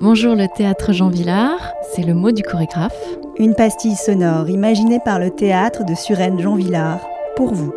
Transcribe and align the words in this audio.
Bonjour 0.00 0.36
le 0.36 0.46
théâtre 0.46 0.92
Jean 0.92 1.08
Villard, 1.08 1.72
c'est 1.90 2.04
le 2.04 2.14
mot 2.14 2.30
du 2.30 2.44
chorégraphe. 2.44 2.96
Une 3.36 3.56
pastille 3.56 3.96
sonore 3.96 4.48
imaginée 4.48 5.00
par 5.04 5.18
le 5.18 5.30
théâtre 5.30 5.84
de 5.84 5.96
Suresnes 5.96 6.38
Jean 6.38 6.54
Villard, 6.54 7.00
pour 7.34 7.52
vous. 7.52 7.74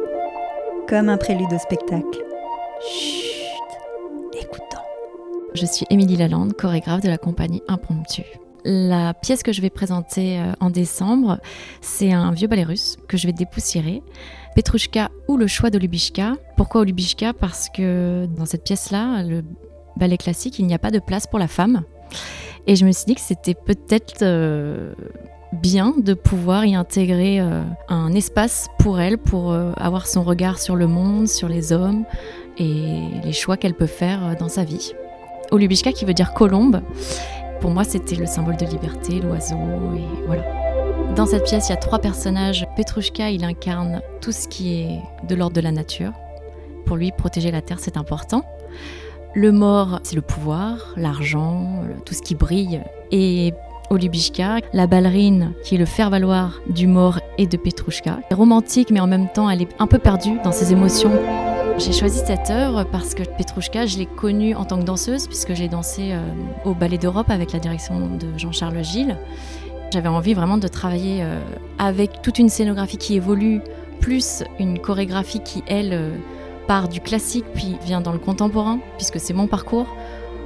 Comme 0.87 1.09
un 1.09 1.17
prélude 1.17 1.51
au 1.51 1.57
spectacle. 1.57 2.23
Chut, 2.87 4.39
écoutons. 4.39 4.83
Je 5.55 5.65
suis 5.65 5.87
Émilie 5.89 6.15
Lalande, 6.15 6.53
chorégraphe 6.53 7.01
de 7.01 7.09
la 7.09 7.17
compagnie 7.17 7.63
Impromptu. 7.67 8.23
La 8.65 9.15
pièce 9.15 9.41
que 9.41 9.51
je 9.51 9.61
vais 9.63 9.71
présenter 9.71 10.39
euh, 10.39 10.53
en 10.59 10.69
décembre, 10.69 11.39
c'est 11.81 12.11
un 12.13 12.31
vieux 12.33 12.47
ballet 12.47 12.63
russe 12.63 12.97
que 13.07 13.17
je 13.17 13.25
vais 13.25 13.33
dépoussiérer. 13.33 14.03
Petrushka 14.55 15.09
ou 15.27 15.38
le 15.38 15.47
choix 15.47 15.71
de 15.71 15.79
Lubishka. 15.79 16.35
Pourquoi 16.55 16.85
Lubishka 16.85 17.33
Parce 17.33 17.67
que 17.69 18.27
dans 18.27 18.45
cette 18.45 18.63
pièce-là, 18.63 19.23
le 19.23 19.43
ballet 19.97 20.17
classique, 20.17 20.59
il 20.59 20.67
n'y 20.67 20.75
a 20.75 20.79
pas 20.79 20.91
de 20.91 20.99
place 20.99 21.25
pour 21.25 21.39
la 21.39 21.47
femme. 21.47 21.83
Et 22.68 22.75
je 22.75 22.86
me 22.86 22.91
suis 22.91 23.05
dit 23.05 23.16
que 23.16 23.21
c'était 23.21 23.55
peut-être 23.55 24.21
euh, 24.21 24.93
bien 25.54 25.93
de 25.97 26.14
pouvoir 26.14 26.65
y 26.65 26.75
intégrer 26.75 27.39
euh, 27.39 27.64
un 27.89 28.14
espace 28.14 28.68
pour 28.79 29.00
elle, 29.00 29.18
pour 29.18 29.52
euh, 29.52 29.71
avoir 29.78 30.07
son 30.07 30.24
regard 30.24 30.60
sur 30.60 30.75
le 30.75 30.88
monde, 30.88 31.28
sur 31.28 31.50
les 31.50 31.74
hommes 31.74 32.05
et 32.58 33.00
les 33.24 33.34
choix 33.34 33.58
qu'elle 33.58 33.74
peut 33.74 33.88
faire 33.88 34.36
dans 34.38 34.50
sa 34.50 34.64
vie. 34.64 34.94
Olubishka 35.52 35.92
qui 35.92 36.05
veut 36.05 36.14
dire 36.14 36.34
colombe, 36.34 36.82
pour 37.60 37.72
moi 37.72 37.84
c'était 37.84 38.16
le 38.16 38.26
symbole 38.26 38.58
de 38.58 38.66
liberté, 38.66 39.20
l'oiseau, 39.20 39.58
voilà. 40.28 40.44
Dans 41.16 41.26
cette 41.26 41.44
pièce, 41.44 41.68
il 41.68 41.72
y 41.72 41.74
a 41.74 41.78
trois 41.78 42.00
personnages. 42.00 42.66
Petrushka, 42.78 43.32
il 43.32 43.44
incarne 43.44 44.02
tout 44.22 44.32
ce 44.32 44.48
qui 44.48 44.76
est 44.80 45.00
de 45.28 45.36
l'ordre 45.36 45.55
de 45.58 45.62
la 45.62 45.74
nature. 45.74 46.14
Pour 46.86 46.96
lui, 46.96 47.12
protéger 47.12 47.52
la 47.52 47.62
terre, 47.62 47.80
c'est 47.82 47.98
important. 47.98 48.46
Le 49.34 49.52
mort, 49.53 50.02
c'est 50.03 50.16
le 50.16 50.21
pouvoir, 50.21 50.94
l'argent, 50.98 51.84
tout 52.05 52.13
ce 52.13 52.21
qui 52.21 52.35
brille. 52.35 52.81
Et 53.12 53.54
Olubishka, 53.90 54.57
la 54.73 54.88
ballerine 54.88 55.54
qui 55.63 55.76
est 55.76 55.77
le 55.77 55.85
faire-valoir 55.85 56.62
du 56.70 56.85
mort 56.88 57.20
et 57.38 57.48
de 57.48 57.55
Petrushka. 57.55 58.20
Romantique, 58.32 58.90
mais 58.91 58.99
en 58.99 59.07
même 59.07 59.29
temps, 59.29 59.49
elle 59.49 59.62
est 59.62 59.70
un 59.79 59.88
peu 59.88 59.99
perdue 59.99 60.38
dans 60.43 60.51
ses 60.51 60.73
émotions. 60.73 61.12
J'ai 61.77 61.93
choisi 61.93 62.21
cette 62.26 62.49
œuvre 62.49 62.84
parce 62.84 63.13
que 63.13 63.23
Petrushka, 63.23 63.85
je 63.85 63.98
l'ai 63.98 64.05
connue 64.05 64.53
en 64.53 64.65
tant 64.65 64.77
que 64.77 64.83
danseuse, 64.83 65.27
puisque 65.27 65.53
j'ai 65.53 65.69
dansé 65.69 66.11
euh, 66.11 66.19
au 66.66 66.73
Ballet 66.73 66.97
d'Europe 66.97 67.29
avec 67.29 67.53
la 67.53 67.59
direction 67.59 67.99
de 67.99 68.38
Jean-Charles 68.38 68.83
Gilles. 68.83 69.17
J'avais 69.91 70.09
envie 70.09 70.33
vraiment 70.33 70.57
de 70.57 70.67
travailler 70.67 71.23
euh, 71.23 71.39
avec 71.79 72.21
toute 72.21 72.38
une 72.38 72.49
scénographie 72.49 72.97
qui 72.97 73.16
évolue, 73.16 73.61
plus 73.99 74.43
une 74.59 74.79
chorégraphie 74.79 75.41
qui, 75.41 75.63
elle, 75.67 75.93
euh, 75.93 76.11
du 76.80 77.02
classique 77.02 77.45
puis 77.53 77.77
vient 77.83 78.02
dans 78.02 78.14
le 78.14 78.19
contemporain, 78.19 78.80
puisque 78.97 79.19
c'est 79.19 79.33
mon 79.33 79.47
parcours. 79.47 79.88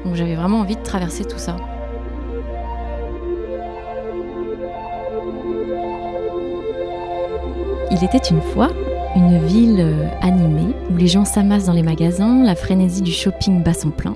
Donc 0.03 0.15
j'avais 0.15 0.35
vraiment 0.35 0.59
envie 0.59 0.75
de 0.75 0.81
traverser 0.81 1.23
tout 1.23 1.37
ça. 1.37 1.55
Il 7.91 8.03
était 8.03 8.17
une 8.17 8.41
fois 8.41 8.69
une 9.15 9.37
ville 9.45 9.79
euh, 9.79 10.09
animée 10.21 10.73
où 10.91 10.97
les 10.97 11.07
gens 11.07 11.23
s'amassent 11.23 11.65
dans 11.65 11.73
les 11.73 11.83
magasins, 11.83 12.43
la 12.43 12.55
frénésie 12.55 13.01
du 13.01 13.11
shopping 13.11 13.63
bat 13.63 13.73
son 13.73 13.91
plein. 13.91 14.15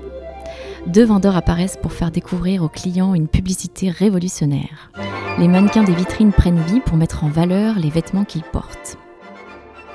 Deux 0.86 1.04
vendeurs 1.04 1.36
apparaissent 1.36 1.78
pour 1.80 1.92
faire 1.92 2.10
découvrir 2.10 2.62
aux 2.62 2.68
clients 2.68 3.14
une 3.14 3.28
publicité 3.28 3.88
révolutionnaire. 3.88 4.90
Les 5.38 5.48
mannequins 5.48 5.84
des 5.84 5.94
vitrines 5.94 6.32
prennent 6.32 6.60
vie 6.60 6.80
pour 6.80 6.98
mettre 6.98 7.24
en 7.24 7.28
valeur 7.28 7.78
les 7.78 7.88
vêtements 7.88 8.24
qu'ils 8.24 8.42
portent. 8.42 8.98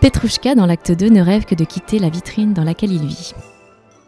Petrushka, 0.06 0.54
dans 0.54 0.68
l'acte 0.68 0.92
2, 0.92 1.10
ne 1.10 1.20
rêve 1.20 1.46
que 1.46 1.56
de 1.56 1.64
quitter 1.64 1.98
la 1.98 2.10
vitrine 2.10 2.54
dans 2.54 2.64
laquelle 2.64 2.92
il 2.92 3.08
vit. 3.08 3.34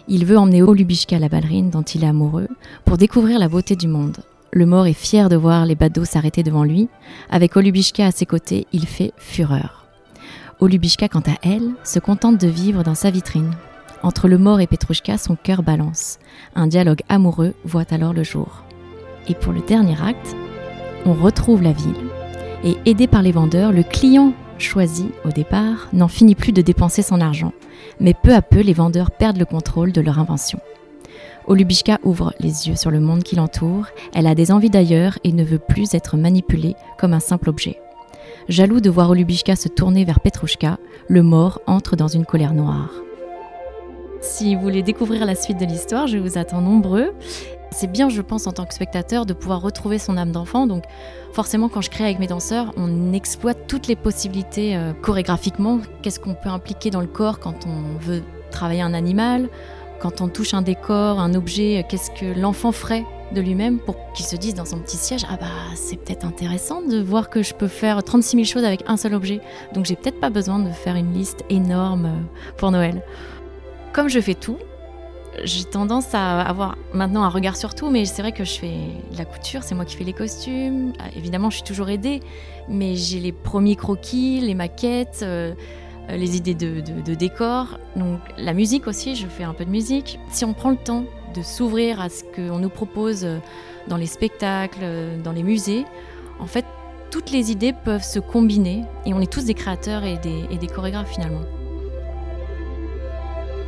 Il 0.08 0.26
veut 0.26 0.38
emmener 0.38 0.62
Olubishka, 0.62 1.18
la 1.18 1.28
ballerine 1.28 1.72
dont 1.72 1.82
il 1.82 2.04
est 2.04 2.08
amoureux, 2.08 2.50
pour 2.86 2.98
découvrir 2.98 3.40
la 3.40 3.50
beauté 3.50 3.76
du 3.76 3.88
monde. 3.88 4.18
Le 4.54 4.68
mort 4.68 4.86
est 4.86 4.94
fier 4.94 5.28
de 5.28 5.36
voir 5.36 5.66
les 5.66 5.74
badauds 5.74 6.06
s'arrêter 6.06 6.44
devant 6.44 6.64
lui. 6.64 6.88
Avec 7.32 7.58
Olubishka 7.58 8.06
à 8.06 8.12
ses 8.12 8.28
côtés, 8.28 8.68
il 8.74 8.86
fait 8.86 9.12
fureur. 9.18 9.88
Olubishka, 10.60 11.10
quant 11.10 11.22
à 11.22 11.40
elle, 11.42 11.72
se 11.84 11.98
contente 11.98 12.40
de 12.40 12.48
vivre 12.48 12.84
dans 12.84 12.94
sa 12.94 13.10
vitrine. 13.10 13.56
Entre 14.04 14.28
le 14.28 14.38
mort 14.38 14.60
et 14.60 14.68
Petrushka, 14.68 15.18
son 15.18 15.36
cœur 15.36 15.64
balance. 15.64 16.20
Un 16.56 16.68
dialogue 16.68 17.02
amoureux 17.10 17.56
voit 17.66 17.92
alors 17.92 18.14
le 18.14 18.22
jour. 18.22 18.66
Et 19.28 19.34
pour 19.34 19.52
le 19.52 19.62
dernier 19.62 20.00
acte, 20.00 20.36
on 21.08 21.14
retrouve 21.14 21.64
la 21.64 21.72
ville. 21.72 21.96
Et 22.64 22.78
aidé 22.86 23.08
par 23.08 23.24
les 23.24 23.32
vendeurs, 23.32 23.72
le 23.72 23.82
client 23.82 24.34
choisi 24.60 25.10
au 25.26 25.30
départ, 25.30 25.88
n'en 25.94 26.08
finit 26.08 26.36
plus 26.36 26.52
de 26.52 26.62
dépenser 26.62 27.02
son 27.02 27.22
argent, 27.22 27.54
mais 28.00 28.14
peu 28.14 28.34
à 28.34 28.42
peu 28.42 28.62
les 28.62 28.74
vendeurs 28.74 29.12
perdent 29.12 29.38
le 29.38 29.46
contrôle 29.46 29.92
de 29.92 30.02
leur 30.02 30.20
invention. 30.20 30.60
Olubishka 31.48 32.00
ouvre 32.04 32.34
les 32.40 32.68
yeux 32.68 32.76
sur 32.76 32.92
le 32.92 33.00
monde 33.00 33.24
qui 33.24 33.36
l'entoure, 33.36 33.88
elle 34.14 34.28
a 34.28 34.36
des 34.36 34.52
envies 34.52 34.70
d'ailleurs 34.70 35.18
et 35.24 35.32
ne 35.32 35.44
veut 35.44 35.60
plus 35.60 35.94
être 35.94 36.18
manipulée 36.18 36.76
comme 37.00 37.14
un 37.14 37.20
simple 37.20 37.50
objet. 37.50 37.80
Jaloux 38.50 38.82
de 38.82 38.90
voir 38.90 39.10
Olubishka 39.10 39.56
se 39.56 39.70
tourner 39.70 40.06
vers 40.06 40.20
Petrushka, 40.20 40.78
le 41.08 41.24
mort 41.24 41.62
entre 41.68 41.96
dans 41.96 42.08
une 42.08 42.26
colère 42.26 42.54
noire. 42.54 42.92
Si 44.22 44.56
vous 44.56 44.62
voulez 44.62 44.84
découvrir 44.84 45.26
la 45.26 45.36
suite 45.36 45.60
de 45.60 45.66
l'histoire, 45.66 46.08
je 46.08 46.18
vous 46.18 46.38
attends 46.38 46.62
nombreux. 46.62 47.14
C'est 47.72 47.92
bien, 47.92 48.10
je 48.10 48.22
pense, 48.22 48.48
en 48.48 48.54
tant 48.54 48.66
que 48.66 48.74
spectateur, 48.74 49.26
de 49.26 49.34
pouvoir 49.34 49.62
retrouver 49.62 50.00
son 50.00 50.18
âme 50.18 50.32
d'enfant. 50.32 50.68
Donc, 50.68 50.84
forcément, 51.34 51.70
quand 51.70 51.82
je 51.82 51.90
crée 51.90 52.06
avec 52.06 52.20
mes 52.20 52.28
danseurs, 52.28 52.74
on 52.78 53.14
exploite 53.14 53.68
toutes 53.68 53.88
les 53.88 53.96
possibilités 53.96 54.76
euh, 54.76 54.94
chorégraphiquement. 54.94 55.80
Qu'est-ce 56.02 56.20
qu'on 56.20 56.34
peut 56.34 56.50
impliquer 56.50 56.90
dans 56.90 57.02
le 57.02 57.08
corps 57.08 57.40
quand 57.40 57.66
on 57.68 57.98
veut 58.00 58.24
travailler 58.52 58.82
un 58.82 58.94
animal? 58.94 59.50
Quand 60.00 60.22
on 60.22 60.28
touche 60.28 60.54
un 60.54 60.62
décor, 60.62 61.20
un 61.20 61.34
objet, 61.34 61.86
qu'est-ce 61.90 62.12
que 62.12 62.40
l'enfant 62.40 62.72
ferait 62.72 63.04
de 63.34 63.42
lui-même 63.42 63.80
pour 63.80 63.98
qu'il 64.14 64.26
se 64.26 64.36
dise 64.36 64.54
dans 64.54 64.66
son 64.66 64.80
petit 64.80 64.98
siège 64.98 65.26
Ah, 65.30 65.38
bah, 65.40 65.48
c'est 65.76 65.98
peut-être 65.98 66.26
intéressant 66.26 66.82
de 66.82 67.02
voir 67.02 67.30
que 67.30 67.44
je 67.44 67.54
peux 67.54 67.68
faire 67.68 68.02
36 68.04 68.38
000 68.38 68.46
choses 68.46 68.64
avec 68.64 68.84
un 68.88 68.96
seul 68.96 69.14
objet. 69.14 69.42
Donc, 69.74 69.86
j'ai 69.86 69.96
peut-être 69.96 70.20
pas 70.20 70.30
besoin 70.30 70.60
de 70.60 70.72
faire 70.72 70.96
une 70.96 71.14
liste 71.14 71.44
énorme 71.50 72.06
euh, 72.06 72.54
pour 72.58 72.72
Noël. 72.72 73.04
Comme 73.92 74.08
je 74.08 74.20
fais 74.20 74.36
tout, 74.36 74.58
j'ai 75.44 75.64
tendance 75.64 76.14
à 76.14 76.42
avoir 76.42 76.78
maintenant 76.94 77.24
un 77.24 77.30
regard 77.30 77.56
sur 77.56 77.76
tout, 77.76 77.90
mais 77.90 78.06
c'est 78.06 78.22
vrai 78.22 78.32
que 78.32 78.44
je 78.44 78.60
fais 78.60 78.78
la 79.18 79.26
couture, 79.26 79.64
c'est 79.64 79.76
moi 79.76 79.86
qui 79.86 79.96
fais 79.96 80.04
les 80.04 80.14
costumes. 80.14 80.94
Ah, 81.00 81.06
évidemment, 81.16 81.50
je 81.50 81.58
suis 81.58 81.66
toujours 81.66 81.90
aidée, 81.90 82.22
mais 82.68 82.96
j'ai 82.96 83.20
les 83.20 83.32
premiers 83.32 83.76
croquis, 83.76 84.40
les 84.42 84.56
maquettes, 84.56 85.20
euh, 85.24 85.54
euh, 86.10 86.18
les 86.18 86.38
idées 86.38 86.56
de, 86.56 87.14
décor. 87.14 87.80
Donc 87.96 88.20
la 88.38 88.54
musique 88.54 88.88
aussi, 88.88 89.16
je 89.16 89.28
fais 89.28 89.44
un 89.44 89.54
peu 89.54 89.66
de 89.66 89.70
musique. 89.70 90.20
Si 90.30 90.46
on 90.46 90.54
prend 90.54 90.70
le 90.70 90.78
temps 90.78 91.04
de 91.36 91.42
s'ouvrir 91.42 92.02
à 92.02 92.10
ce 92.10 92.24
qu'on 92.24 92.60
nous 92.60 92.70
propose 92.70 93.24
euh, 93.24 93.38
dans 93.88 93.98
les 93.98 94.08
spectacles, 94.08 94.86
dans 95.24 95.32
les 95.32 95.44
musées, 95.44 95.86
en 96.40 96.48
fait, 96.48 96.66
toutes 97.12 97.32
les 97.32 97.52
idées 97.52 97.74
peuvent 97.74 98.04
se 98.04 98.20
combiner 98.20 98.84
et 99.06 99.14
on 99.14 99.22
est 99.22 99.32
tous 99.32 99.46
des 99.46 99.54
créateurs 99.54 100.04
et 100.04 100.18
des 100.18 100.68
chorégraphes 100.68 101.12
finalement. 101.12 101.44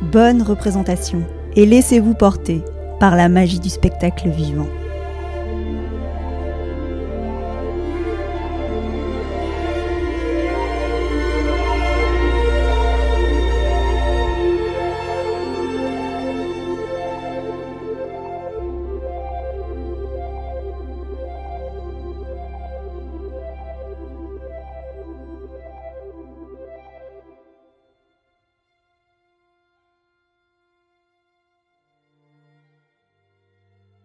Bonne 0.02 0.42
représentation 0.42 1.26
et 1.56 1.66
laissez-vous 1.66 2.14
porter 2.14 2.62
par 2.98 3.16
la 3.16 3.28
magie 3.28 3.60
du 3.60 3.68
spectacle 3.68 4.28
vivant. 4.28 4.68